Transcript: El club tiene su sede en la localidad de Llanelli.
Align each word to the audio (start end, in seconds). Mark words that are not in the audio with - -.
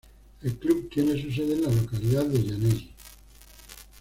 El 0.41 0.55
club 0.57 0.89
tiene 0.89 1.21
su 1.21 1.31
sede 1.31 1.53
en 1.53 1.61
la 1.61 1.69
localidad 1.69 2.25
de 2.25 2.41
Llanelli. 2.43 2.91